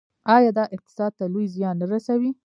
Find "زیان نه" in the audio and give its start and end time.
1.55-1.85